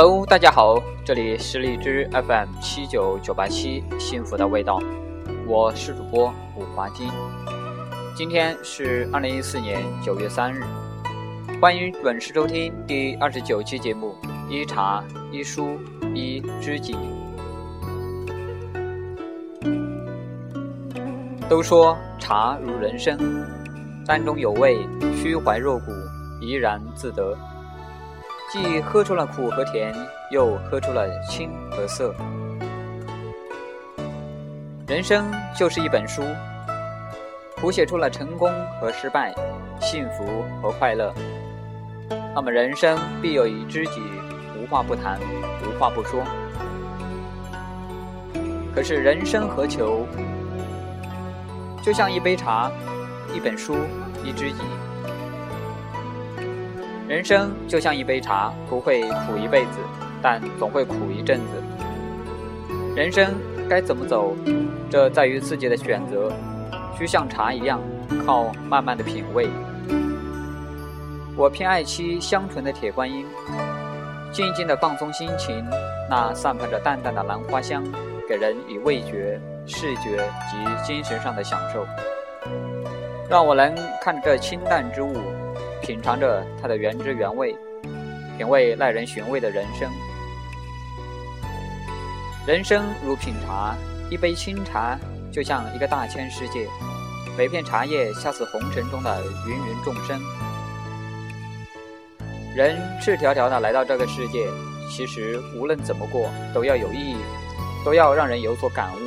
[0.00, 4.78] Hello，大家好，这里是荔枝 FM 七九九八七幸福的味道，
[5.44, 7.08] 我是主播五华金。
[8.14, 10.62] 今天是二零一四年九月三日，
[11.60, 14.14] 欢迎准时收听第二十九期节目
[14.48, 15.02] 《一茶
[15.32, 15.76] 一书
[16.14, 16.94] 一知己》。
[21.48, 23.18] 都说茶如人生，
[24.06, 24.78] 山中有味，
[25.12, 25.90] 虚怀若谷，
[26.40, 27.36] 怡然自得。
[28.50, 29.94] 既喝出了苦和甜，
[30.30, 32.14] 又喝出了清和涩。
[34.86, 36.22] 人生就是一本书，
[37.56, 39.34] 谱写出了成功和失败，
[39.82, 41.12] 幸福和快乐。
[42.34, 44.00] 那么人生必有一知己，
[44.56, 45.20] 无话不谈，
[45.62, 46.22] 无话不说。
[48.74, 50.06] 可是人生何求？
[51.82, 52.70] 就像一杯茶，
[53.34, 53.76] 一本书，
[54.24, 54.62] 一知己。
[57.08, 59.78] 人生就像一杯茶，不会苦一辈子，
[60.20, 61.62] 但总会苦一阵子。
[62.94, 63.34] 人生
[63.66, 64.36] 该怎么走，
[64.90, 66.30] 这在于自己的选择，
[66.98, 67.80] 需像茶一样，
[68.26, 69.48] 靠慢慢的品味。
[71.34, 73.24] 我偏爱沏香醇的铁观音，
[74.30, 75.64] 静静的放松心情，
[76.10, 77.82] 那散发着淡淡的兰花香，
[78.28, 80.18] 给人以味觉、视觉
[80.50, 81.86] 及精神上的享受，
[83.30, 85.16] 让我能看着这清淡之物。
[85.82, 87.56] 品尝着它的原汁原味，
[88.36, 89.90] 品味耐人寻味的人生。
[92.46, 93.76] 人生如品茶，
[94.10, 94.98] 一杯清茶
[95.32, 96.66] 就像一个大千世界，
[97.36, 100.20] 每片茶叶恰似红尘中的芸芸众生。
[102.54, 104.48] 人赤条条的来到这个世界，
[104.90, 107.16] 其实无论怎么过，都要有意义，
[107.84, 108.98] 都要让人有所感悟，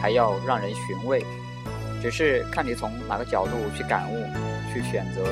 [0.00, 1.24] 还要让人寻味。
[2.02, 4.26] 只是看你从哪个角度去感悟，
[4.72, 5.22] 去选择。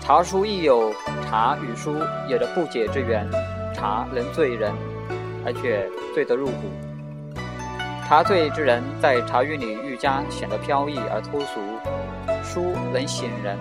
[0.00, 0.92] 茶书亦有
[1.28, 1.94] 茶与书
[2.26, 3.28] 有着不解之缘，
[3.74, 4.72] 茶能醉人，
[5.44, 6.70] 而且醉得入骨。
[8.08, 11.60] 茶醉之人在茶韵里愈加显得飘逸而脱俗，
[12.42, 13.56] 书能醒人，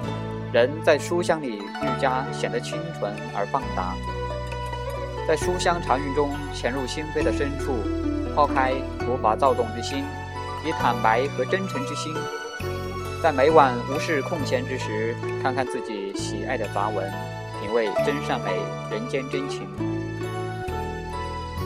[0.51, 3.93] 人在书香里愈加显得清纯而放达。
[5.27, 7.73] 在书香茶韵中潜入心扉的深处，
[8.33, 10.03] 抛开浮华躁动之心，
[10.65, 12.15] 以坦白和真诚之心。
[13.21, 15.13] 在每晚无事空闲之时，
[15.43, 17.05] 看看自己喜爱的杂文，
[17.59, 18.51] 品味真善美、
[18.89, 19.67] 人间真情。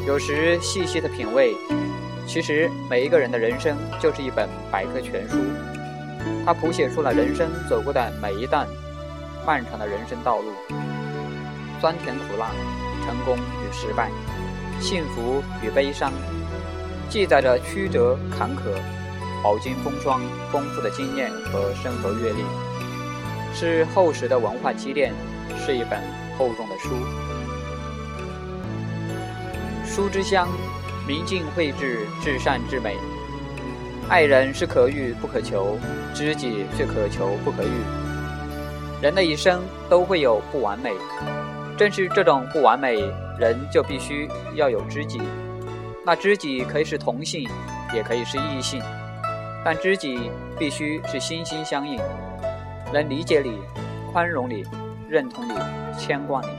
[0.07, 1.53] 有时细细的品味，
[2.25, 5.37] 其实每一个人的人生就是一本百科全书，
[6.43, 8.67] 它谱写出了人生走过的每一段
[9.45, 10.51] 漫长的人生道路，
[11.79, 12.49] 酸甜苦辣，
[13.05, 14.09] 成功与失败，
[14.81, 16.11] 幸福与悲伤，
[17.11, 18.73] 记载着曲折坎坷。
[19.43, 20.21] 饱经风霜、
[20.53, 22.45] 丰富的经验和生活阅历，
[23.53, 25.13] 是厚实的文化积淀，
[25.57, 26.01] 是一本
[26.37, 26.89] 厚重的书。
[29.85, 30.47] 书之香，
[31.05, 32.95] 明镜绘制，至善至美。
[34.07, 35.77] 爱人是可遇不可求，
[36.13, 37.83] 知己却可求不可遇。
[39.01, 40.89] 人的一生都会有不完美，
[41.77, 42.95] 正是这种不完美，
[43.37, 45.21] 人就必须要有知己。
[46.05, 47.45] 那知己可以是同性，
[47.93, 48.81] 也可以是异性。
[49.65, 50.29] 但知己
[50.59, 51.97] 必须是心心相印，
[52.91, 53.59] 能理解你、
[54.11, 54.63] 宽容你、
[55.07, 55.53] 认同你、
[55.97, 56.49] 牵挂你，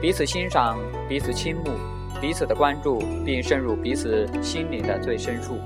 [0.00, 0.78] 彼此欣赏、
[1.08, 1.72] 彼此倾慕、
[2.20, 5.58] 彼此的关注，并渗入彼此心灵的最深处，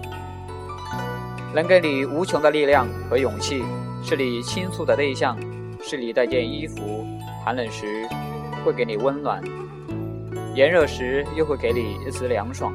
[1.54, 3.62] 能给你无穷的力量和勇气，
[4.02, 5.38] 是你倾诉的对象，
[5.80, 7.06] 是你的件衣服，
[7.44, 8.08] 寒冷时
[8.64, 9.40] 会给你温暖，
[10.54, 12.74] 炎热时又会给你一丝凉爽。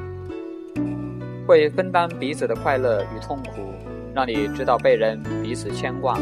[1.48, 3.72] 会分担彼此的快乐与痛苦，
[4.14, 6.18] 让你知道被人彼此牵挂，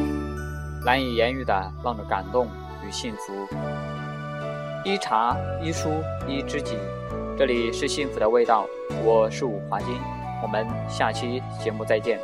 [0.84, 2.46] 难以言喻的那种感动
[2.86, 3.32] 与幸福。
[4.84, 5.90] 一茶一书
[6.28, 6.76] 一知己，
[7.36, 8.68] 这里是幸福的味道，
[9.04, 9.88] 我是五华金，
[10.44, 12.20] 我们下期节目再见。